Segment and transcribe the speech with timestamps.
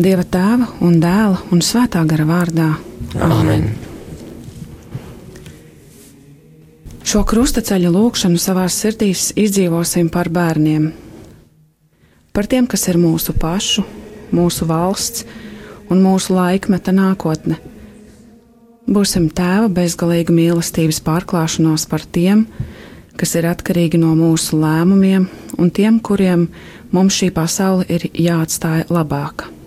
[0.00, 2.68] Dieva tēva un dēla un svētā gara vārdā.
[3.20, 3.66] Amen.
[7.04, 10.86] Šo krustaceļa lūgšanu savā sirdīs izdzīvosim par bērniem,
[12.32, 13.84] par tiem, kas ir mūsu pašu,
[14.32, 15.26] mūsu valsts
[15.92, 17.58] un mūsu laikmeta nākotne.
[18.88, 22.46] Būsim tēva bezgalīga mīlestības pārklāšanos par tiem,
[23.20, 25.28] kas ir atkarīgi no mūsu lēmumiem,
[25.60, 26.48] un tiem, kuriem
[26.94, 29.59] mums šī pasaule ir jāatstāj labāka.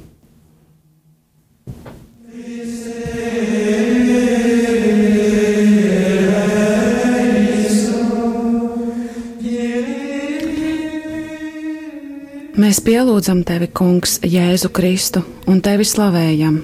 [12.64, 15.20] Mēs pielūdzam tevi, Kungs, Jēzu Kristu,
[15.52, 16.62] un tevi slavējam.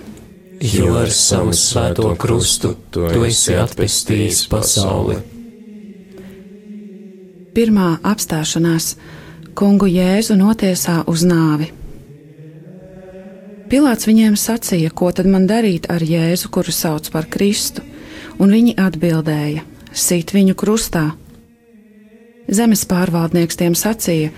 [0.63, 5.17] Jo ar savu svēto krustu tu esi atpestījis pasauli.
[7.51, 8.93] Pirmā apstāšanās
[9.59, 11.67] kungu Jēzu notiesā uz nāvi.
[13.67, 17.83] Pilārs viņiem sacīja, ko tad man darīt ar Jēzu, kuru sauc par Kristu,
[18.39, 21.09] un viņi atbildēja: Sit viņu krustā.
[22.47, 24.31] Zemes pārvaldnieks tiem sacīja,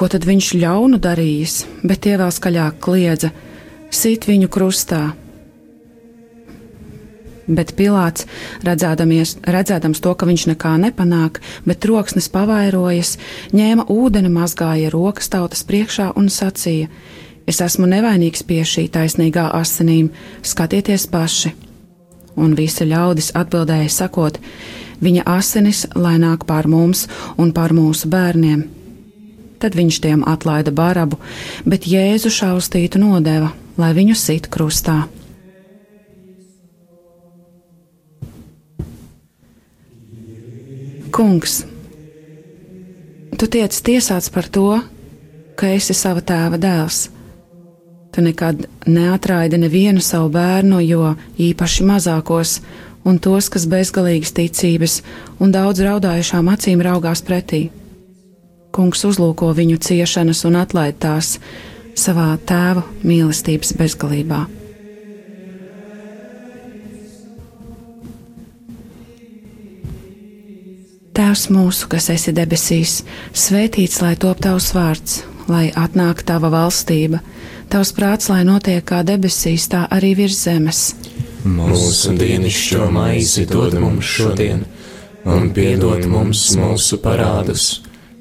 [0.00, 3.28] ko tad viņš ļaunu darījis, bet tie vēl skaļāk kliedza:
[3.92, 5.10] Sit viņu krustā!
[7.50, 8.24] Bet Pilārs,
[8.62, 13.16] redzēdams to, ka viņš nekā nepanāk, bet troksnis pavairojas,
[13.52, 16.88] ņēma ūdeni, mazgāja rokas tautas priekšā un sacīja:
[17.50, 21.52] Es esmu nevainīgs pie šī taisnīgā asinīm, skatieties paši!
[22.40, 24.40] Un visi ļaudis atbildēja, sakot:
[25.04, 28.79] Viņa asinis lai nāk pār mums un pār mūsu bērniem!
[29.60, 31.18] Tad viņš tiem atlaida barabu,
[31.68, 35.02] bet Jēzu šaustītu nodeva, lai viņu sit krustā.
[41.10, 41.64] Kungs,
[43.36, 44.78] tu tiec tiesāts par to,
[45.58, 47.08] ka esi sava tēva dēls.
[48.14, 52.54] Tu nekad neatraidi nevienu savu bērnu, jo īpaši mazākos
[53.04, 54.96] un tos, kas bezgalīgas ticības
[55.40, 57.68] un daudz raudājušām acīm raugās pretī.
[58.70, 61.34] Kungs uzlūko viņu ciešanas un atlaid tās
[61.98, 64.44] savā tēva mīlestības bezgalībā.
[71.20, 73.00] Tēvs mūsu, kas esi debesīs,
[73.36, 75.18] svētīts lai top tavs vārds,
[75.50, 77.20] lai atnāk tava valstība,
[77.68, 80.80] tavs prāts, lai notiek kā debesīs, tā arī virs zemes.
[81.44, 84.64] Mūsu dienascho maizi dod mums šodien,
[85.26, 87.80] un piedod mums mūsu parādus,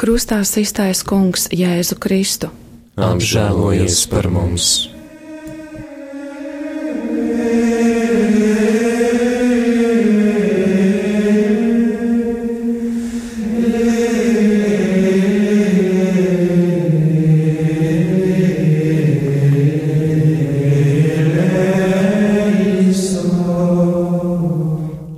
[0.00, 2.48] Krustā iztaisa Kungs Jēzu Kristu.
[2.96, 4.88] Apžēlojies par mums!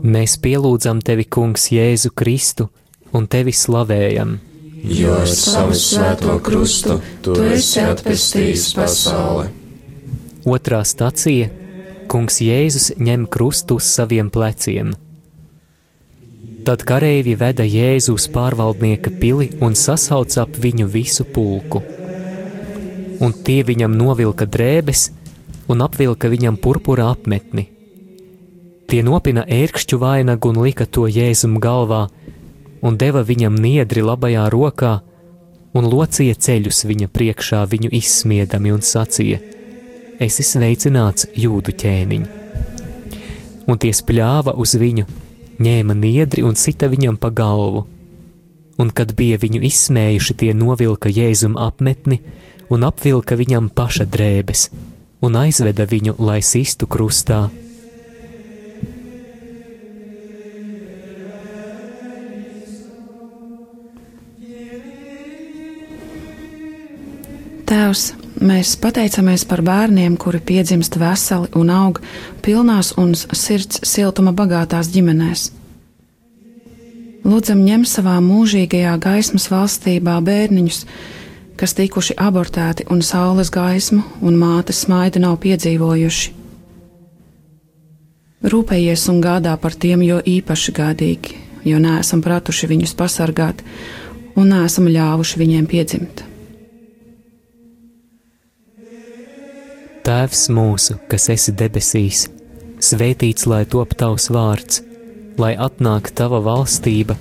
[0.02, 2.72] Mēs pielūdzam tevi, Kungs, Jēzu Kristu
[3.14, 4.40] un tevi slavējam.
[4.82, 9.48] Jo ar savu svēto krustu tu esi atpestījis pasauli.
[10.44, 11.48] Otrā stacija-
[12.10, 14.92] Kungs Jēzus ņem krustu uz saviem pleciem.
[16.64, 21.82] Tad kareivi veda Jēzu uz pārvaldnieka pili un sasauca ap viņu visu pulku.
[23.20, 25.10] Un tie viņam novilka drēbes
[25.68, 27.68] un apvilka viņam purpura apmetni
[28.92, 32.02] Tie nopina ērkšķu vainagu un lika to jēzum galvā,
[32.82, 34.92] un deva viņam niedri labajā rokā,
[35.72, 39.40] un locīja ceļus viņa priekšā, viņu izsmiedami un sacīja:
[40.20, 42.26] Es esmu sveicināts jūdu ķēniņ.
[43.70, 45.06] Un tie spļāva uz viņu,
[45.62, 47.86] ņēma niedri un sita viņam pa galvu.
[48.78, 52.20] Un, kad bija viņu izsmējuši, tie novilka jēzum apmetni
[52.72, 54.68] un apvilka viņam paša drēbes,
[55.22, 57.46] un aizveda viņu, lai sistu krustā
[67.72, 68.10] Tēvs,
[68.44, 72.02] mēs pateicamies par bērniem, kuri piedzimst veseli un aug
[72.44, 75.46] pilnās un sirds siltuma bagātās ģimenēs.
[77.24, 80.80] Lūdzam, ņem savā mūžīgajā gaismas valstībā bērniņus,
[81.56, 86.34] kas tikuši abortēti un saules gaismu un mātes smaidu nav piedzīvojuši.
[88.52, 91.40] Rūpējies un gādā par tiem, jo īpaši gādīgi,
[91.72, 93.64] jo neesam pratuši viņus pasargāt
[94.36, 96.26] un neesam ļāvuši viņiem piedzimt.
[100.02, 102.24] Tēvs mūsu, kas esi debesīs,
[102.82, 104.82] svētīts lai top tavs vārds,
[105.38, 107.16] lai atnāk tava valstība,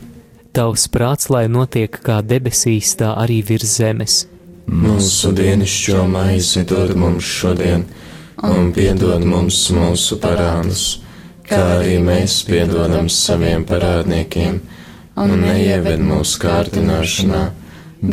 [0.54, 4.18] tavs prāts, lai notiek kā debesīs, tā arī virs zemes.
[4.72, 7.86] Mūsu dienascho maizi dod mums šodien,
[8.42, 10.90] un piedod mums mūsu parādus
[11.52, 14.60] kā arī mēs piedodam saviem parādniekiem,
[15.20, 17.44] un neieved mūsu kārdināšanā,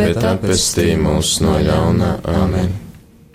[0.00, 2.74] bet apestī mūs no ļaunā amen.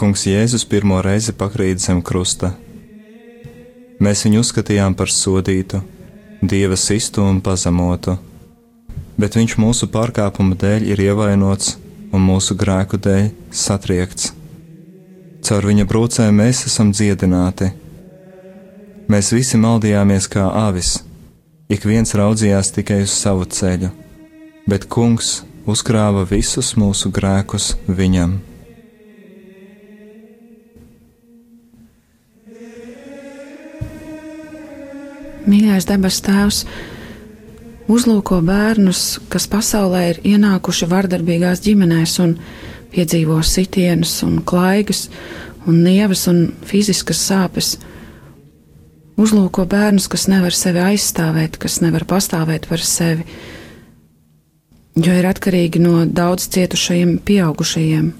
[0.00, 2.54] Kungs Jēzus pirmo reizi pakrīt zem krusta.
[4.00, 5.82] Mēs viņu uzskatījām par sodītu,
[6.40, 8.14] dieva sistu un pazemotu,
[9.20, 11.74] bet viņš mūsu pārkāpumu dēļ ir ievainots
[12.16, 14.32] un mūsu grēku dēļ satriekts.
[15.44, 17.68] Caur viņa brūcēm mēs esam dziedināti.
[19.12, 20.96] Mēs visi maldījāmies kā avis
[21.68, 23.92] ik viens raudzījās tikai uz savu ceļu,
[24.64, 28.40] bet kungs uzkrāva visus mūsu grēkus viņam.
[35.50, 36.64] Mīļais debes Tēvs,
[37.90, 42.36] uzlūko bērnus, kas pasaulē ir ienākuši vardarbīgās ģimenēs un
[42.94, 45.08] piedzīvo sitienus un klaigas
[45.66, 47.74] un nievas un fiziskas sāpes
[49.20, 53.26] uzlūko bērnus, kas nevar sevi aizstāvēt, kas nevar pastāvēt par sevi,
[54.96, 58.10] jo ir atkarīgi no daudz cietušajiem pieaugušajiem.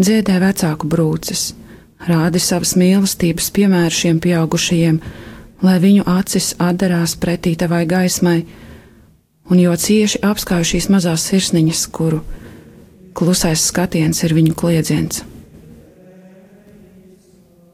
[0.00, 1.50] Dziedē vecāku brūces,
[2.08, 5.00] rādi savas mīlestības piemēru šiem pieaugušajiem,
[5.64, 8.44] lai viņu acis atdarās pretī tavai gaismai,
[9.50, 12.22] un jo cieši apskauj šīs mazās sirsniņas, kuru
[13.14, 15.22] klusais skatiens ir viņu kliedziens.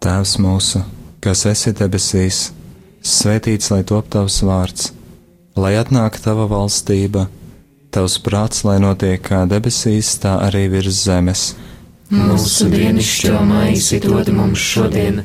[0.03, 0.85] Tēvs mūsu!
[1.27, 2.51] kas esi debesīs,
[3.03, 4.93] svētīts lai top tavs vārds,
[5.59, 7.27] lai atnāk tava valstība,
[7.91, 11.49] tavs prāts, lai notiek kā debesīs, tā arī virs zemes.
[12.15, 15.25] Mūsu dienascho maizi dod mums šodien,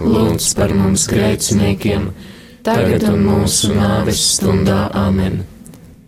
[0.00, 2.08] lūdz par mums grēciniekiem,
[2.66, 5.42] tagad un mūsu nāves stundā Amen.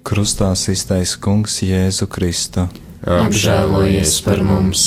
[0.06, 2.68] Krustā iztais Kungs Jēzu Kristu.
[3.06, 4.86] Apžēlojies par mums!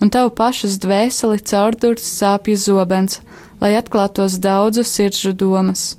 [0.00, 3.20] un tavu pašas dvēseli caurdurs sāpju zobens,
[3.60, 5.96] lai atklātos daudzu sirdžu domas.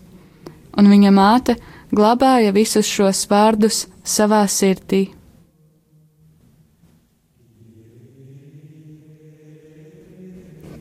[0.77, 1.57] Un viņa māte
[1.91, 5.09] glabāja visus šos vārdus savā sirdī.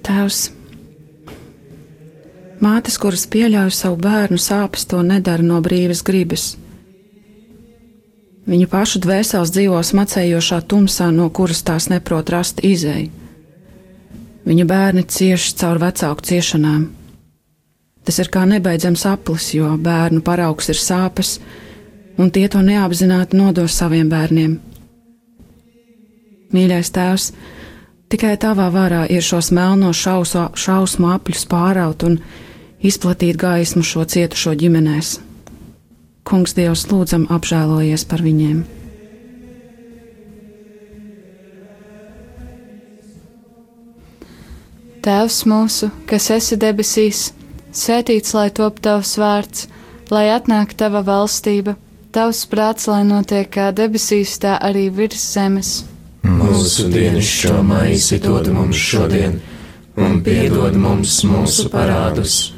[0.08, 0.46] Tēvs,
[2.58, 6.56] Mātes, kuras pieļauj savu bērnu sāpes, to nedara no brīvas gribas.
[8.48, 13.10] Viņu pašu dvēseles dzīvo smacējošā tumsā, no kuras tās neprot rast izēju.
[14.48, 16.86] Viņu bērni cieši caur vecāku ciešanām.
[18.08, 21.34] Tas ir kā nebeidzams aplis, jo bērnu paraugs ir sāpes,
[22.16, 24.56] un tie to neapzināti nodos saviem bērniem.
[26.56, 27.30] Mīļais tēvs,
[28.08, 32.16] tikai tavā varā ir šos melno šauso, šausmu apļus pāraut un
[32.80, 35.18] izplatīt gaismu šo cietušo ģimenēs.
[36.28, 38.58] Kungs Dievs lūdzam apžēlojies par viņiem.
[45.08, 47.30] Tēvs mūsu, kas esi debesīs,
[47.72, 49.68] svētīts lai top tavs vārds,
[50.12, 51.78] lai atnāk tava valstība,
[52.12, 55.72] tavs prāts, lai notiek kā debesīs, tā arī virs zemes.
[56.28, 59.40] Mūsu dienascho maizi dod mums šodien,
[59.96, 62.57] un piedod mums mūsu parādus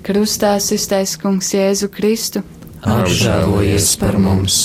[0.00, 2.40] Krustā iztais kungs Jēzu Kristu,
[2.80, 4.60] apžēlojies par mums!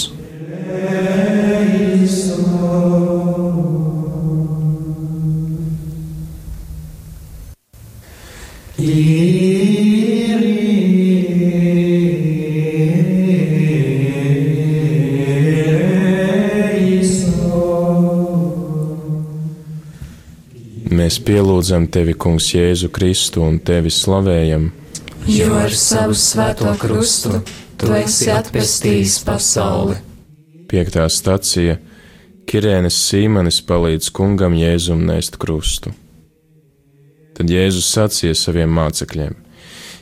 [20.95, 24.71] Mēs pielūdzam tevi, Kungs, Jēzu Kristu un tevi slavējam
[25.27, 27.39] jo ar savu svēto krustu
[27.79, 29.97] tu esi atpestījis pasauli.
[30.69, 31.77] Piektā stacija
[32.45, 35.93] Kirēnas Sīmanis palīdz kungam Jēzum nēst krustu.
[37.35, 39.33] Tad Jēzus sacīja saviem mācekļiem: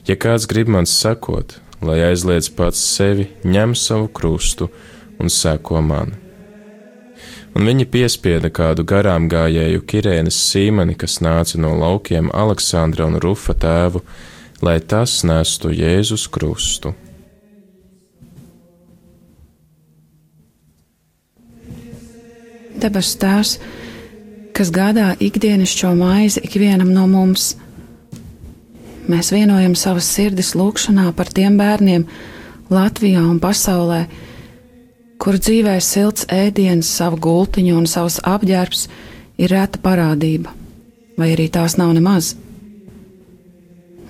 [0.08, 4.70] Ja kāds grib man sekot, lai aizliedz pats sevi, ņem savu krustu
[5.20, 6.14] un seko man.
[7.54, 13.54] Un viņi piespieda kādu garām gājēju Kirēnas Sīmani, kas nāca no laukiem Aleksandra un Rufa
[13.54, 14.02] tēvu,
[14.64, 16.94] lai tas nestu Jēzus krustu.
[22.80, 23.58] Debes Tēvs,
[24.56, 27.54] kas gādā ikdienišķo maizi ikvienam no mums,
[29.08, 32.08] mēs vienojam savas sirdis lūgšanā par tiem bērniem
[32.74, 34.06] Latvijā un pasaulē,
[35.20, 38.88] kur dzīvē silts ēdiens, savu gultiņu un savs apģērbs
[39.44, 40.56] ir reta parādība,
[41.20, 42.34] vai arī tās nav nemaz.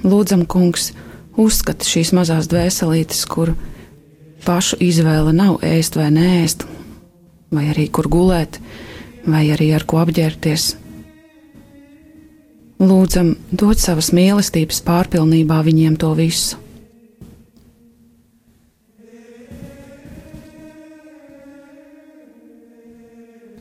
[0.04, 0.92] Lūdzam, kungs,
[1.40, 3.56] uzskata šīs mazās dvēselītes, kuru
[4.44, 6.66] pašu izvēle nav ēst vai nēst,
[7.56, 8.60] vai arī kur gulēt,
[9.24, 10.74] vai arī ar ko apģērbties.
[12.84, 16.60] Lūdzam, dod savas mīlestības pārpilnībā viņiem to visu.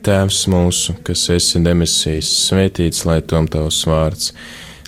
[0.03, 4.33] Tēvs mūsu, kas esi debesīs, svētīts lai tom tavs vārds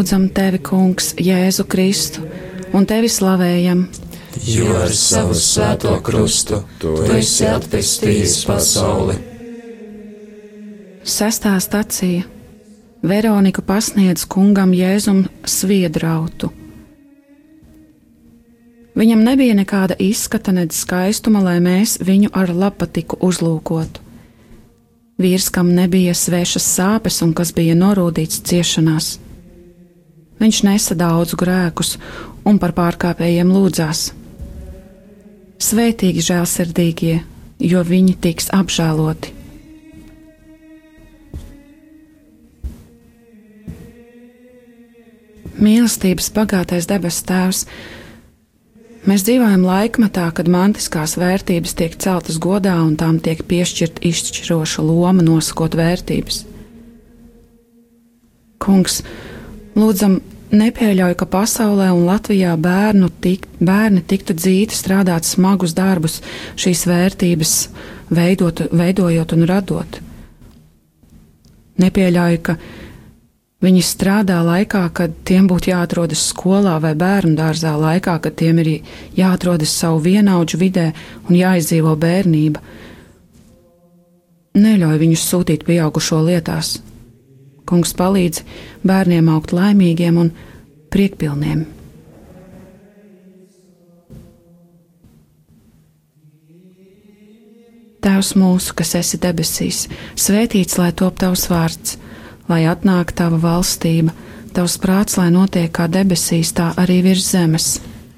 [0.00, 2.22] Mēs pielūdzam tevi, Kungs, Jēzu Kristu,
[2.72, 3.82] un tevi slavējam.
[4.48, 9.18] Jo ar savu svēto krustu tu esi atpestījis pasauli.
[11.04, 12.24] Sestā stacija
[13.04, 16.48] Veronika pasniedz kungam Jēzum sviedrautu.
[18.96, 24.00] Viņam nebija nekāda izskata, nedz skaistuma, lai mēs viņu ar lapatiku uzlūkotu.
[25.20, 29.18] Vīrs, kam nebija svešas sāpes un kas bija norūdīts ciešanās
[30.40, 31.98] Viņš nesa daudz grēkus
[32.48, 34.06] un par pārkāpējiem lūdzās.
[35.60, 37.18] Svētīgi žēlsirdīgie,
[37.60, 39.36] jo viņi tiks apžēloti.
[45.60, 47.66] Mīlestības bagātais debes Tēvs,
[49.04, 55.20] mēs dzīvojam laikmetā, kad mantiskās vērtības tiek celtas godā un tām tiek piešķirta izšķiroša loma
[55.26, 56.46] nosakot vērtības.
[58.64, 59.02] Kungs,
[59.78, 60.18] lūdzam,
[60.50, 66.20] nepieļauj, ka pasaulē un Latvijā bērnu tik, bērni tiktu dzīti strādāt smagus darbus,
[66.58, 67.54] šīs vērtības
[68.10, 70.00] veidot, veidojot un radot.
[71.80, 72.58] Nepieļauj, ka
[73.60, 78.70] Viņi strādā laikā, kad tiem būtu jāatrodas skolā vai bērnu dārzā, laikā, kad tiem ir
[79.18, 80.86] jāatrodas savu vienaudžu vidē
[81.28, 82.62] un jāizdzīvo bērnība.
[84.56, 86.78] Neļauj viņus sūtīt pieaugušo lietās.
[87.70, 88.42] Kungs palīdz
[88.86, 90.32] bērniem augt laimīgiem un
[90.90, 91.66] priekpilniem.
[98.00, 99.84] Tēvs mūsu, kas esi debesīs,
[100.18, 101.98] svētīts lai top tavs vārds
[102.50, 104.14] lai atnāk tava valstība,
[104.54, 107.68] tavs prāts, lai notiek kā debesīs, tā arī virs zemes.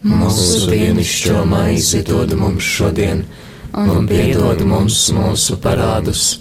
[0.03, 3.23] Mūsu dienascho maizi dod mums šodien,
[3.79, 6.41] un piedod mums mūsu parādus,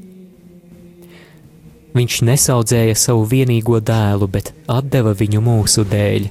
[1.91, 4.53] Viņš nesaudzēja savu vienīgo dēlu, bet
[4.91, 6.29] deva viņu mūsu dēļ.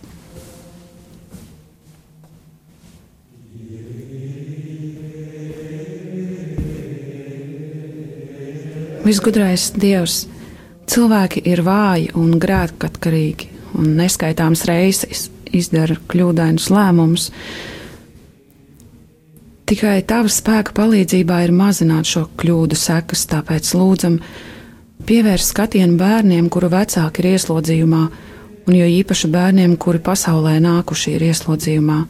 [9.00, 10.22] Visgudrais Dievs,
[10.86, 13.48] cilvēki ir vāji un grēkatkarīgi,
[13.80, 15.24] un neskaitāms reizes
[15.56, 17.30] izdara kļūdainus lēmumus.
[19.70, 24.20] Tikai tava spēka palīdzībā ir mazināt šo kļūdu sekas, tāpēc lūdzam,
[25.06, 28.02] Pievērs skatienu bērniem, kuru vecāki ir ieslodzījumā,
[28.68, 32.00] un jo īpaši bērniem, kuri pasaulē nākuši ir ieslodzījumā.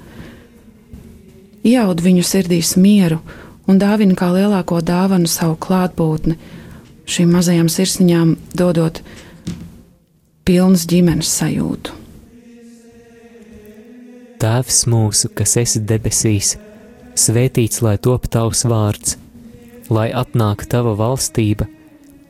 [1.70, 3.20] Ieaud viņu sirdīs mieru
[3.68, 6.36] un dāvina kā lielāko dāvanu savu klātbūtni,
[7.10, 9.02] šīm mazajām sirsniņām dodot
[10.48, 11.96] pilnas ģimenes sajūtu.
[14.40, 16.54] Tēvs mūsu, kas esi debesīs,
[17.12, 19.18] svētīts lai top tavs vārds,
[19.92, 21.68] lai atnāk tava valstība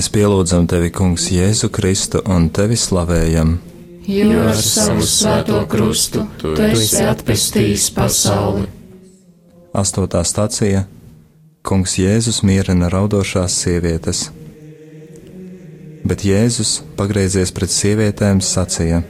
[0.00, 3.50] Mēs pielūdzam tevi, Kungs, Jēzu Kristu un tevi slavējam.
[4.08, 8.64] Jo ar savu svēto krustu tu esi atpestījis pasauli.
[9.76, 10.86] Astotā stācija
[11.68, 14.24] Kungs Jēzus mierina raudošās sievietes.
[16.08, 19.04] Bet Jēzus, pagriezies pret sievietēm, sacīja: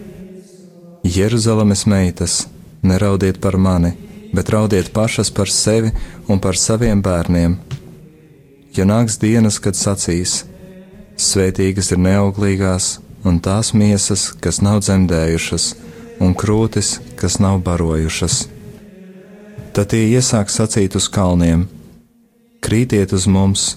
[1.06, 2.40] Jeruzalemes meitas,
[2.82, 3.94] neraudiet par mani,
[4.34, 5.94] bet raudiet pašas par sevi
[6.26, 7.60] un par saviem bērniem.
[8.74, 10.40] Ja nāks dienas, kad sacīs:
[11.20, 12.94] Svētīgas ir neauglīgās,
[13.28, 15.66] un tās miesas, kas nav dzemdējušas,
[16.24, 18.46] un krūtis, kas nav barojušas.
[19.76, 21.66] Tad tie iesāks sacīt uz kalniem:
[22.64, 23.74] Krītiet uz mums,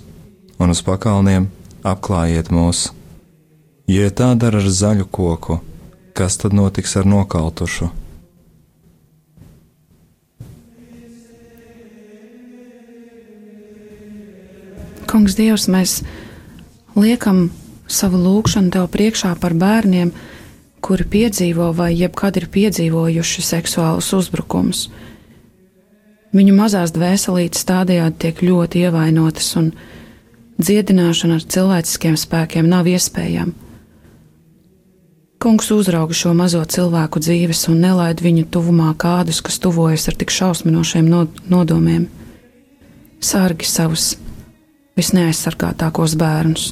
[0.55, 1.49] un uz pakalniem
[1.83, 2.87] apklājiet mūs.
[3.91, 5.59] Ja tā dara ar zaļu koku,
[6.15, 7.91] kas tad notiks ar nokautušu?
[15.11, 15.99] Kungs, Dievs, mēs
[16.95, 17.47] liekam
[17.87, 20.13] savu lūgšanu Tev priekšā par bērniem,
[20.83, 24.87] kuri piedzīvo vai jebkad ir piedzīvojuši seksuālus uzbrukumus.
[26.33, 29.69] Viņu mazās dvēselītes tādējādi tiek ļoti ievainotas, un
[30.57, 33.53] dziedināšana ar cilvēciskiem spēkiem nav iespējama.
[35.43, 40.31] Kungs uzrauga šo mazo cilvēku dzīves un nelaid viņu tuvumā kādus, kas tuvojas ar tik
[40.31, 41.09] šausminošiem
[41.51, 42.05] nodomiem.
[43.19, 44.13] Sārgi savus
[44.95, 46.71] visneaizsargātākos bērnus.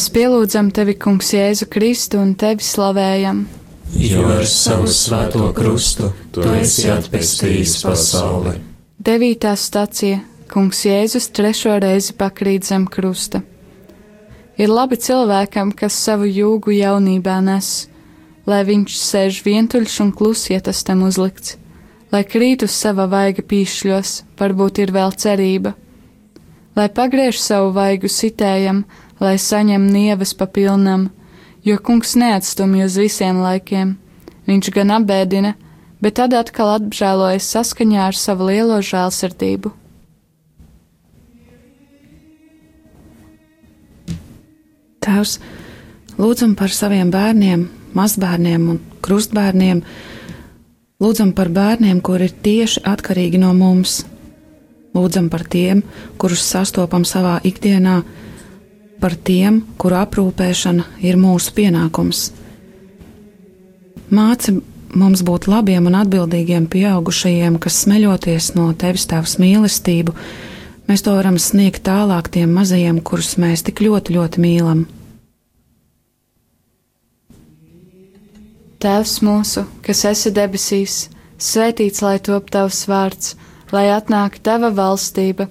[0.00, 3.42] Mēs pielūdzam tevi, Kungs, Jēzu Kristu un tevi slavējam.
[4.00, 8.54] Jo ar savu svēto krustu tu esi atpestījis pasauli.
[8.96, 13.42] Devītā stacija Kungs Jēzus trešo reizi pakrīt zem krusta.
[14.56, 17.68] Ir labi cilvēkam, kas savu jūgu jaunībā nes,
[18.48, 21.58] lai viņš sēž vientuļš un klusi, ja tas tam uzlikts,
[22.08, 25.76] lai krīt uz sava vaiga pīšļos, varbūt ir vēl cerība,
[26.72, 28.86] lai pagriež savu vaigu sitējam,
[29.20, 31.10] lai saņem nievas pa pilnam,
[31.64, 33.96] jo kungs neatstumj uz visiem laikiem.
[34.48, 35.54] Viņš gan apbēdina,
[36.00, 39.74] bet tad atkal apžēlojas saskaņā ar savu lielo žēlsirdību.
[45.00, 45.38] Tēvs,
[46.20, 49.80] lūdzam par saviem bērniem, mazbērniem un krustbērniem,
[51.00, 54.02] lūdzam par bērniem, kuri ir tieši atkarīgi no mums.
[54.96, 55.84] Lūdzam par tiem,
[56.18, 58.00] kurus sastopam savā ikdienā,
[59.00, 62.28] par tiem, kuru aprūpēšana ir mūsu pienākums.
[64.10, 64.58] Māci
[64.94, 70.14] mums būt labiem un atbildīgiem pieaugušajiem, kas smeļoties no tevis tēvs mīlestību,
[70.90, 74.82] mēs to varam sniegt tālāk tiem mazajiem, kurus mēs tik ļoti, ļoti mīlam.
[78.80, 81.00] Tēvs mūsu, kas esi debesīs,
[81.36, 83.34] svētīts lai top tavs vārds,
[83.76, 85.50] lai atnāk tava valstība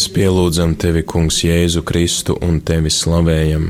[0.00, 3.66] Mēs pielūdzam tevi, Kungs, Jēzu Kristu un tevi slavējam.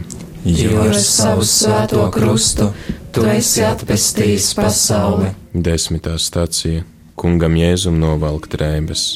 [0.47, 2.69] Jo ar savu svēto krustu
[3.11, 5.33] tu esi atpestījis pasauli.
[5.51, 6.85] Desmitā stācija
[7.19, 9.09] Kungam Jēzum novalk drēbes.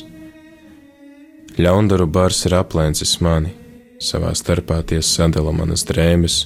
[1.54, 3.54] Ļaundaru bars ir aplēncis mani,
[4.02, 6.40] savā starpā tie sadala manas drēbes.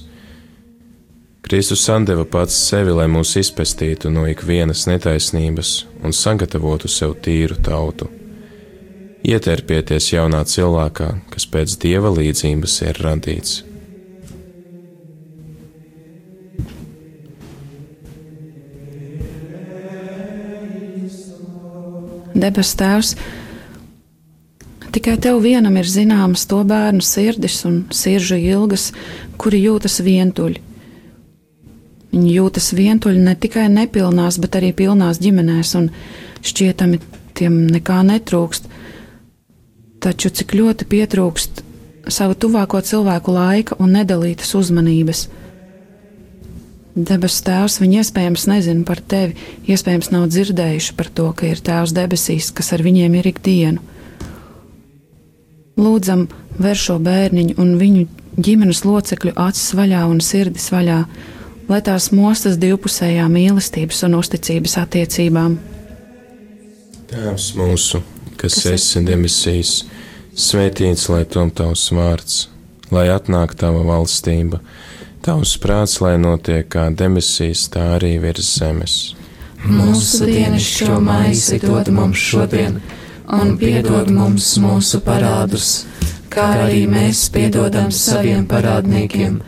[1.49, 8.18] Kristus sandeva pats sevi, lai mūs izpestītu no ikvienas netaisnības un sagatavotu sev tīru tautu.
[9.19, 13.57] Ieterpieties jaunā cilvēkā, kas pēc dieva līdzības ir radīts.
[22.39, 23.09] Debes Tēvs,
[24.95, 28.93] tikai Tev vienam ir zināmas to bērnu sirdis un sirdžu ilgas,
[29.35, 30.61] kuri jūtas vientuļi.
[32.13, 35.91] Viņi jūtas vientuļi ne tikai nepilnās, bet arī pilnās ģimenēs, un
[36.39, 37.01] šķietami
[37.35, 38.68] tiem nekā netrūkst.
[39.99, 41.63] Taču cik ļoti pietrūkst
[42.07, 45.27] savu tuvāko cilvēku laika un nedalītas uzmanības.
[46.95, 49.35] Debes Tēvs, viņi iespējams nezina par tevi,
[49.69, 53.83] iespējams nav dzirdējuši par to, ka ir Tēvs debesīs, kas ar viņiem ir ikdienu.
[55.79, 56.25] Lūdzam,
[56.59, 58.07] ver šo bērniņu un viņu
[58.39, 60.99] ģimenes locekļu acis vaļā un sirdis vaļā,
[61.69, 65.59] lai tās mostas divpusējā mīlestības un uzticības attiecībām.
[67.09, 68.01] Tēvs mūsu,
[68.39, 69.73] kas, esi debesīs,
[70.39, 72.47] svētīts lai tom tavs vārds,
[72.93, 74.61] lai atnāk tava valstība.
[75.25, 78.95] Tavs prāts, lai notiek kā debesīs, tā arī virs zemes.
[79.67, 82.79] Mūsu dienascho maizi dod mums šodien,
[83.27, 85.83] un piedod mums mūsu parādus,
[86.31, 89.41] kā arī mēs piedodam saviem parādniekiem,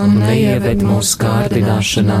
[0.00, 2.20] un neieved mūsu kārdināšanā,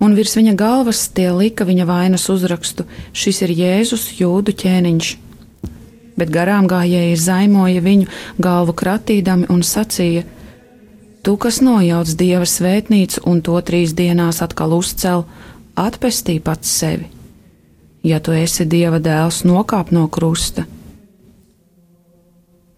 [0.00, 5.12] un virs viņa galvas tie lika viņa vainas uzrakstu: Šis ir Jēzus, jūdu ķēniņš.
[6.20, 8.08] Bet garām gājēji zaimoja viņu
[8.42, 10.24] galvu kratīdami un sacīja:
[11.22, 15.26] Tu, kas nojauc dieva svētnīcu un to trīs dienās atkal uzcel,
[15.76, 17.08] atpestī pats sevi.
[18.02, 20.64] Ja tu esi dieva dēls, nokāp no krusta.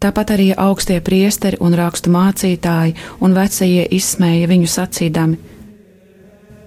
[0.03, 5.52] Tāpat arī augstie priesteri un rakstu mācītāji un vecie izsmēja viņu sacīdami: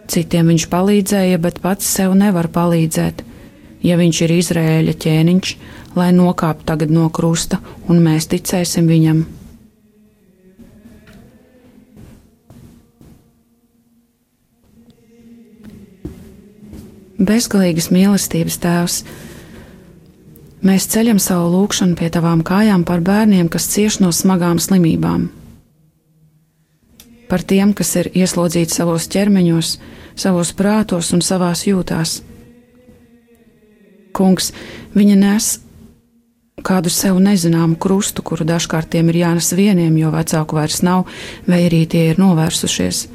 [0.05, 3.23] Citiem viņš palīdzēja, bet pats sev nevar palīdzēt.
[3.85, 5.55] Ja viņš ir Izrēļa ķēniņš,
[5.97, 9.25] lai nokāp tagad no krusta, un mēs ticēsim viņam.
[17.25, 18.99] Bezgalīgas mīlestības tēvs,
[20.67, 25.29] mēs ceļam savu lūgšanu pie tavām kājām par bērniem, kas cieš no smagām slimībām
[27.29, 29.75] par tiem, kas ir ieslodzīti savos ķermeņos,
[30.15, 32.19] savos prātos un savās jūtās.
[34.15, 34.53] Kungs,
[34.95, 35.51] viņa nes
[36.65, 41.05] kādu sev nezināmu krustu, kuru dažkārt tiem ir jānes vieniem, jo vecāku vairs nav,
[41.47, 43.05] vai arī tie ir novērsušies.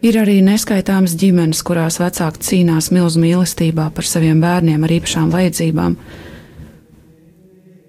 [0.00, 5.96] Ir arī neskaitāmas ģimenes, kurās vecāki cīnās milzu mīlestībā par saviem bērniem ar īpašām vajadzībām.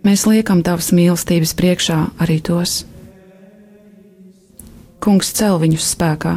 [0.03, 2.81] Mēs liekam tavas mīlestības priekšā arī tos.
[5.01, 6.35] Kungs cel viņus spēkā,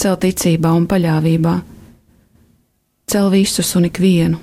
[0.00, 1.58] cel ticībā un paļāvībā.
[3.08, 4.38] Cel visus un ikvienu,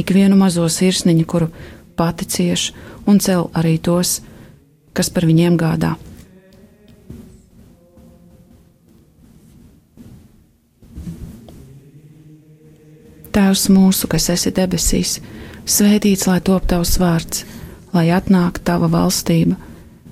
[0.00, 1.48] ikvienu mazo sirsniņu, kuru
[1.96, 2.70] pati cieš,
[3.08, 4.18] un cel arī tos,
[4.92, 5.94] kas par viņiem gādā.
[13.30, 15.20] Tēvs mūsu, kas esi debesīs,
[15.64, 17.44] svētīts lai top tavs vārds,
[17.94, 19.56] lai atnāk tava valstība,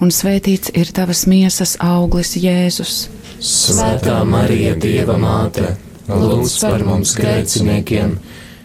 [0.00, 3.08] un svētīts ir tavas miesas auglis, Jēzus.
[3.38, 5.76] Svētā Marija, Dieva māte,
[6.08, 8.16] lūdz par mums grēciniekiem,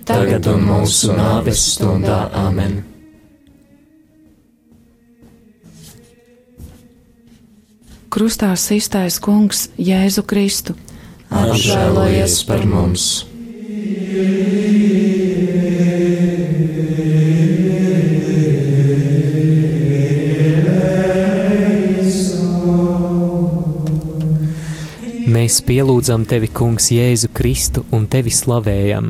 [0.08, 2.82] tagad un mūsu nāves stundā Āmen.
[8.14, 10.76] Krustā sistais kungs Jēzu Kristu.
[11.34, 13.24] Apžēlojies par mums!
[25.44, 29.10] Mēs pielūdzam tevi, Kungs, Jēzu Kristu un tevi slavējam.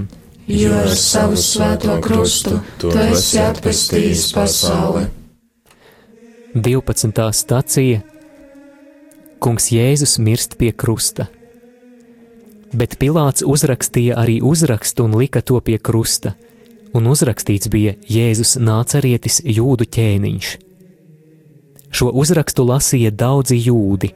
[0.49, 5.03] Jo ar savu svēto krustu tu esi atpestījis pasauli.
[6.55, 7.27] 12.
[7.37, 7.99] stacija
[9.45, 11.27] Kungs Jēzus mirst pie krusta.
[12.73, 16.33] Bet Pilārs uzrakstīja arī uzrakstu un lika to pie krusta,
[16.97, 20.57] un uzrakstīts bija Jēzus nācerietis jūdu ķēniņš.
[21.93, 24.15] Šo uzrakstu lasīja daudzi jūdi,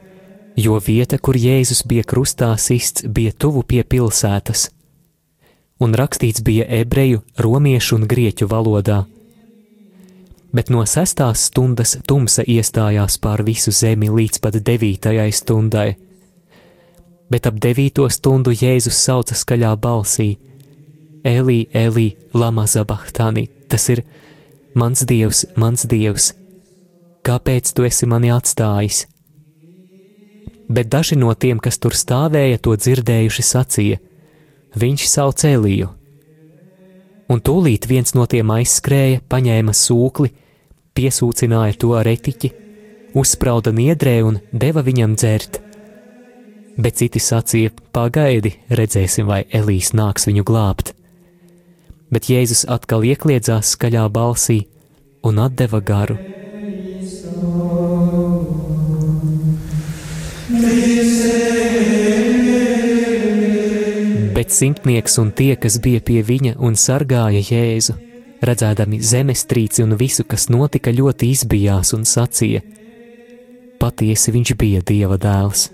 [0.58, 4.68] jo vieta, kur Jēzus bija krustā sists, bija tuvu pie pilsētas,
[5.78, 9.04] un rakstīts bija ebreju, romiešu un grieķu valodā.
[10.52, 15.90] Bet no sestās stundas tumsa iestājās pār visu zemi līdz pat devītajai stundai.
[17.28, 20.38] Bet ap devīto stundu Jēzus sauca skaļā balsī:
[21.22, 24.02] Elī, Elī, Lama Zabahtani, tas ir
[24.74, 26.32] mans dievs, mans dievs,
[27.22, 29.04] kāpēc tu esi mani atstājis?
[30.68, 34.00] Bet daži no tiem, kas tur stāvēja, to dzirdējuši, sacīja:
[34.78, 35.88] Viņš sauc Eliju.
[37.28, 40.30] Un tūlīt viens no tiem aizskrēja, paņēma sūkli,
[40.96, 42.52] piesūcināja to ar etiķi,
[43.16, 45.60] uzsprauda niedrē un deva viņam dzert.
[46.78, 50.94] Bet citi sacīja: Pagaidi, redzēsim, vai Elīs nāks viņu glābt.
[52.08, 54.62] Bet Jēzus atkal iekļiedzās skaļā balsī
[55.26, 56.16] un atdeva garu.
[64.48, 67.98] Bet simtnieks un tie, kas bija pie viņa un sargāja Jēzu,
[68.40, 72.62] redzēdami zemestrīci un visu, kas notika, ļoti izbijās un sacīja:
[73.76, 75.66] Patiesi viņš bija Dieva dēls.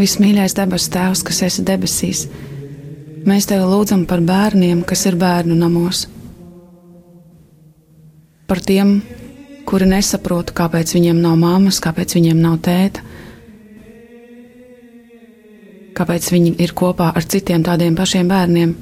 [0.00, 2.30] Vismīļais debes Tēvs, kas esi debesīs,
[3.28, 6.06] mēs Tevi lūdzam par bērniem, kas ir bērnu namos.
[8.48, 9.02] Par tiem,
[9.70, 13.04] kuri nesaprot, kāpēc viņiem nav mammas, kāpēc viņiem nav tēta,
[15.94, 18.72] kāpēc viņi ir kopā ar citiem tādiem pašiem bērniem.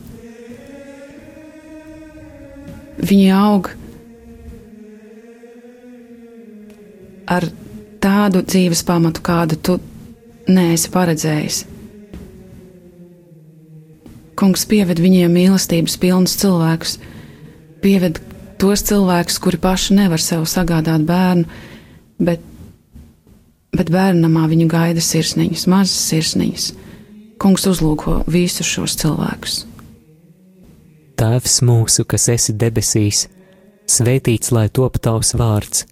[2.98, 3.68] Viņi aug
[7.28, 7.46] ar
[8.02, 9.76] tādu dzīves pamatu, kādu tu
[10.48, 11.60] neesi paredzējis.
[14.38, 16.96] Kungs pieved viņiem mīlestības pilnus cilvēkus,
[17.82, 18.22] pieved
[18.58, 21.46] tos cilvēkus, kuri paši nevar sev sagādāt bērnu,
[22.18, 22.42] bet,
[23.74, 26.68] bet bērnamā viņu gaida sirsniņas, mazas sirsniņas.
[27.38, 29.60] Kungs uzlūko visus šos cilvēkus.
[31.18, 33.26] Tēvs mūsu, kas esi debesīs,
[33.90, 35.84] svētīts lai top tavs vārds,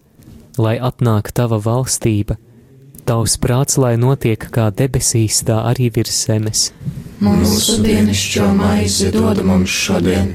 [0.58, 2.36] lai atnāk tava valstība,
[3.06, 6.70] tavs prāts, lai notiek kā debesīs, tā arī virs zemes.
[7.22, 10.34] Mūsu dienascho maizi dod mums šodien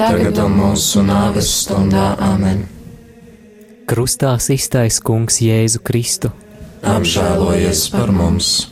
[0.00, 2.64] Tagad un mūsu nāves stundā Āmen.
[3.90, 6.30] Krustā iztais Kungs Jēzu Kristu.
[6.80, 8.70] Apžēlojies par mums!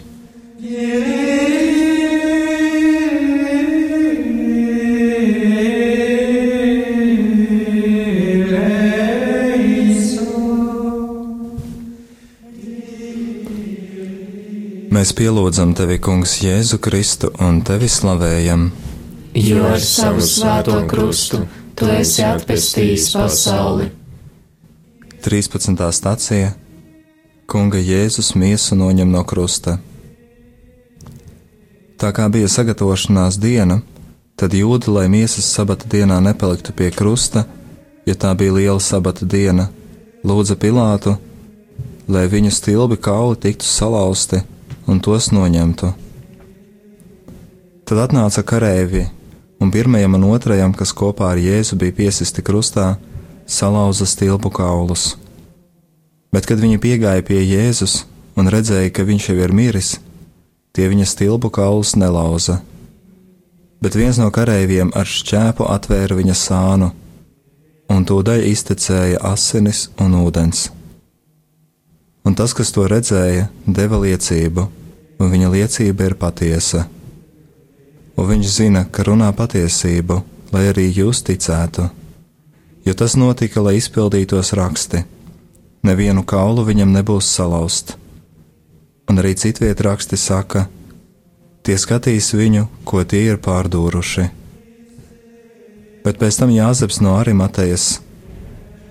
[14.98, 18.70] Mēs pielūdzam tevi, Kungs, Jēzu Kristu un tevi slavējam.
[19.38, 21.38] Jo ar savu svēto krustu
[21.78, 23.84] tu esi atpestījis pasauli.
[25.22, 25.78] 13.
[25.94, 26.48] stācija
[27.46, 29.76] Kunga Jēzus miesu noņem no krusta.
[32.02, 33.78] Tā kā bija sagatavošanās diena,
[34.34, 37.44] tad jūda, lai miesas sabata dienā nepaliktu pie krusta,
[38.10, 39.68] ja tā bija liela sabata diena,
[40.26, 41.14] lūdza Pilātu,
[42.10, 44.42] lai viņu stilbi kauli tiktu salauzti
[44.90, 45.92] un tos noņemtu.
[47.86, 49.06] Tad atnāca kareivi,
[49.60, 52.96] un pirmajam un otrajam, kas kopā ar Jēzu bija piesisti krustā,
[53.46, 55.16] salauza stilbu kaulus.
[56.32, 58.02] Bet, kad viņi piegāja pie Jēzus
[58.38, 59.96] un redzēja, ka viņš jau ir miris,
[60.76, 62.60] tie viņa stilbu kaulus nelauza.
[63.82, 66.90] Bet viens no kareiviem ar šķēpu atvēra viņa sānu,
[67.88, 70.68] un tūdaļ iztecēja asinis un ūdens.
[72.26, 74.66] Un tas, kas to redzēja, deva liecību,
[75.18, 76.84] un viņa liecība ir patiesa.
[78.18, 81.86] Un viņš zina, ka runā patiesību, lai arī jūs ticētu
[82.88, 85.02] jo tas notika, lai izpildītos raksti.
[85.84, 87.94] Nevienu kaulu viņam nebūs salauzt.
[89.08, 90.66] Un arī citviet raksti saka,
[91.64, 94.24] tie skatīs viņu, ko tie ir pārdūruši.
[96.04, 98.00] Bet pēc tam Jāzeps no Arimatejas,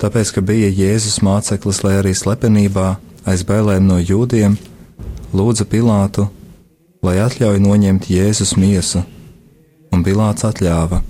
[0.01, 4.59] tāpēc, ka bija Jēzus māceklis, lai arī slepenībā aiz bailēm no jūdiem,
[5.33, 6.29] lūdza Pilātu,
[7.01, 9.01] lai atļauj noņemt Jēzus miesu,
[9.93, 11.01] un Pilāts atļāva.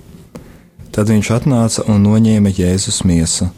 [0.94, 3.48] Tad viņš atnāca un noņēma Jēzus miesu.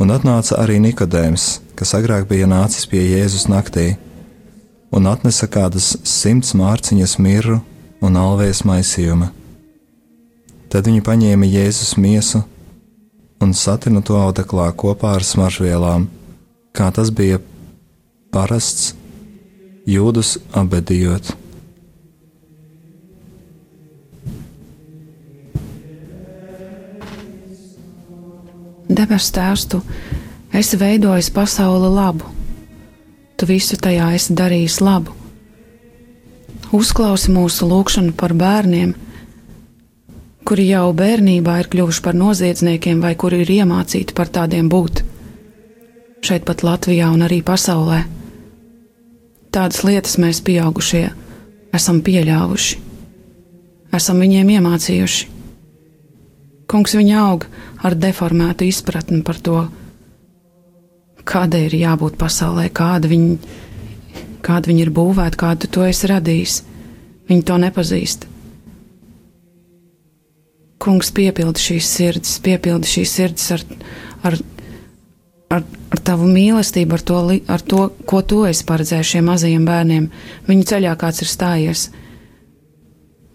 [0.00, 3.92] Un atnāca arī Nikodēms, kas agrāk bija nācis pie Jēzus naktī,
[4.92, 7.60] un atnesa kādas simts mārciņas mirru
[8.02, 9.30] un alvējas maisījuma.
[10.72, 12.42] Tad viņi paņēma Jēzus miesu
[13.42, 16.06] un satina to audeklā kopā ar smaržvielām,
[16.72, 17.40] kā tas bija
[18.32, 18.92] parasts
[19.88, 21.34] jūdus abedījot.
[28.92, 29.80] Debes Tēvs, tu
[30.52, 32.28] esi veidojis pasauli labu,
[33.36, 35.14] tu visu tajā esi darījis labu.
[36.72, 38.94] Uzklausi mūsu lūgšanu par bērniem,
[40.48, 45.02] kuri jau bērnībā ir kļuvuši par noziedzniekiem vai kuri ir iemācīti par tādiem būt.
[46.22, 48.04] Šeit pat Latvijā un arī pasaulē.
[49.52, 51.06] Tādas lietas mēs pieaugušie
[51.76, 52.80] esam pieļāvuši,
[53.96, 55.31] esam viņiem iemācījuši.
[56.72, 57.42] Kungs viņa aug
[57.84, 59.58] ar deformētu izpratni par to,
[61.28, 63.56] kādai ir jābūt pasaulē, kāda viņa,
[64.46, 66.54] kāda viņa ir būvēta, kādu to esi radījis.
[67.28, 68.24] Viņi to nepazīst.
[70.82, 73.62] Kungs piepilda šīs sirds, piepilda šīs sirds ar,
[74.26, 74.36] ar,
[75.52, 77.18] ar, ar tavu mīlestību, ar to,
[77.56, 80.08] ar to, ko tu esi paredzējis šiem mazajiem bērniem.
[80.48, 81.84] Viņu ceļā kāds ir stājies.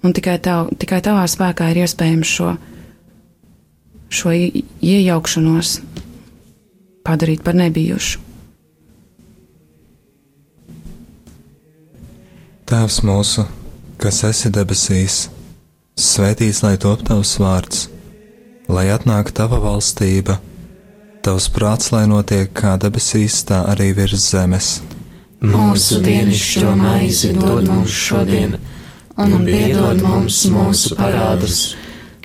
[0.04, 2.56] Un tikai, tav, tikai tavā spēkā ir iespējams šo
[4.10, 5.80] šo iejaukšanos
[7.08, 8.24] padarīt par nebijušu.
[12.68, 13.46] Tēvs mūsu,
[14.02, 15.30] kas esi debesīs,
[15.96, 17.86] svētīts lai top tavs vārds,
[18.68, 20.36] lai atnāktu tava valstība,
[21.24, 24.72] tavs prāts, lai notiek kā debesīs, tā arī virs zemes.
[25.40, 28.58] Mūsu dienascho maizi dod mums šodien,
[29.16, 31.62] un piedod mums mūsu parādus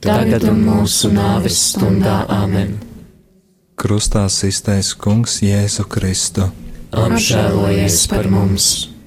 [0.00, 2.76] Tagad un mūsu nāves stundā Āmen.
[3.78, 6.50] Krustā iztaisa Kungs Jēzu Kristu.
[6.90, 8.97] Apžēlojies par mums!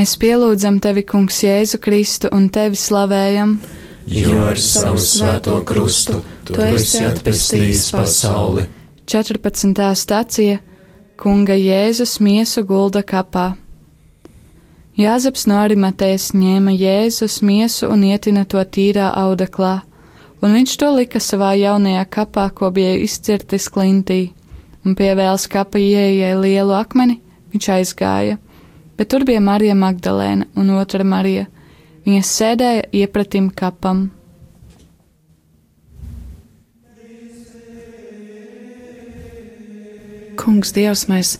[0.00, 3.50] Mēs pielūdzam tevi, Kungs, Jēzu Kristu un tevi slavējam.
[4.08, 8.64] Jo ar savu svēto krustu tu esi atpestījis pasauli.
[9.04, 9.84] 14.
[10.00, 10.62] stācija
[11.20, 13.50] Kunga Jēzus miesu gulda kapā.
[14.96, 19.82] Jāzeps no Arimatēs ņēma Jēzus miesu un ietina to tīrā audeklā,
[20.40, 24.30] un viņš to lika savā jaunajā kapā, ko bija izcirtis klintī,
[24.80, 27.20] un pievēls kapa ieejai lielu akmeni,
[27.52, 28.40] viņš aizgāja,
[29.00, 31.46] bet tur bija Marija Magdalēna un otra Marija.
[32.04, 34.10] Viņas sēdēja iepratim kapam.
[40.36, 41.38] Kungs, Dievs, mēs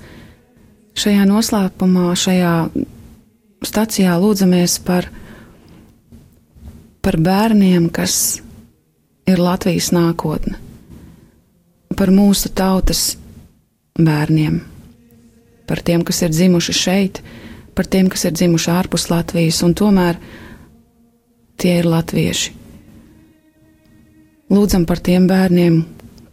[0.96, 2.54] šajā noslēpumā, šajā
[3.68, 5.10] stacijā lūdzamies par,
[7.04, 8.40] par bērniem, kas
[9.28, 10.56] ir Latvijas nākotne,
[11.92, 13.04] par mūsu tautas
[14.00, 14.62] bērniem,
[15.68, 17.22] par tiem, kas ir dzimuši šeit,
[17.74, 20.18] par tiem, kas ir dzimuši ārpus Latvijas, un tomēr
[21.60, 22.56] tie ir latvieši.
[24.50, 25.82] Lūdzam par tiem bērniem,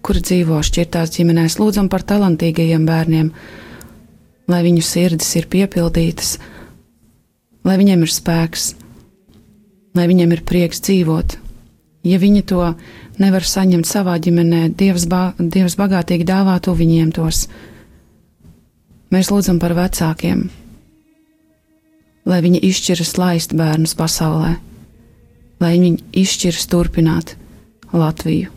[0.01, 3.31] kuri dzīvo šķirtās ģimenēs, lūdzam par talantīgajiem bērniem,
[4.49, 6.37] lai viņu sirdis ir piepildītas,
[7.67, 8.71] lai viņiem ir spēks,
[9.97, 11.37] lai viņiem ir prieks dzīvot.
[12.07, 12.71] Ja viņi to
[13.19, 17.45] nevar saņemt savā ģimenē, Dievs, ba Dievs bagātīgi dāvātu viņiem tos.
[19.11, 20.47] Mēs lūdzam par vecākiem,
[22.27, 24.57] lai viņi izšķiras laist bērnus pasaulē,
[25.63, 27.35] lai viņi izšķiras turpināt
[27.95, 28.51] Latviju.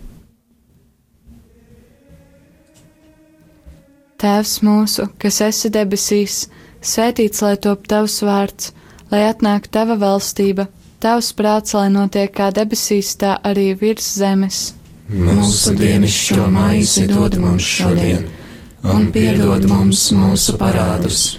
[4.21, 6.43] Tēvs mūsu, kas esi debesīs,
[6.85, 8.75] svētīts lai top tavs vārds,
[9.13, 10.67] lai atnāk tava valstība,
[11.01, 14.59] tavs prāts, lai notiek kā debesīs, tā arī virs zemes.
[15.09, 18.29] Mūsu dienascho maizi dod mums šodien,
[18.85, 21.39] un piedod mums mūsu parādus,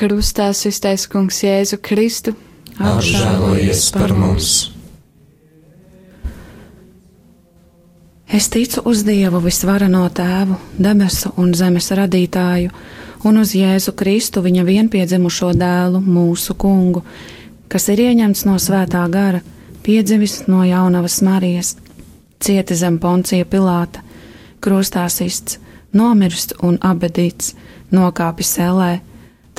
[0.00, 2.32] Krustā iztais kungs Jēzu Kristu,
[2.80, 4.70] apžēlojies par mums!
[8.32, 12.72] Es ticu uz Dievu visvarano tēvu, debesu un zemes radītāju,
[13.28, 17.04] un uz Jēzu Kristu, viņa vienpiedzimušo dēlu, mūsu kungu,
[17.68, 19.42] kas ir ieņemts no svētā gara,
[19.84, 21.74] piedzimis no jaunavas Marijas,
[22.40, 24.00] cieti zem poncija Pilāta,
[24.64, 25.60] krustā sists,
[25.92, 27.52] nomirst un abedīts,
[27.92, 29.02] nokāpis sellē,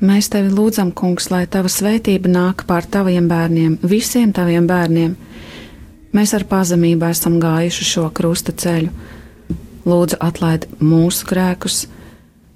[0.00, 5.16] Mēs tevi lūdzam, kungs, lai tava svētība nāk pār taviem bērniem, visiem taviem bērniem.
[6.16, 8.88] Mēs ar pazemību esam gājuši šo krusta ceļu.
[9.84, 11.82] Lūdzu, atlaid mūsu grēkus,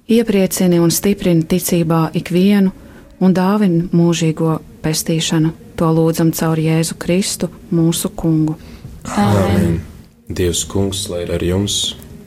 [0.09, 2.72] iepriecini un stiprini ticībā ikvienu
[3.20, 5.53] un dāvini mūžīgo pestīšanu.
[5.76, 8.57] To lūdzam caur Jēzu Kristu, mūsu kungu.
[9.05, 9.82] Āmen!
[10.32, 11.82] Dievs, kungs, lai ir ar jums!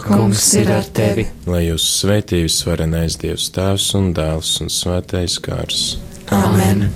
[0.08, 1.28] Kungs ir ar tevi.
[1.49, 5.84] Lai jūs svētījus varenais Dievs Tēvs un Dēls un Svētais Gārs.
[6.34, 6.88] Āmen!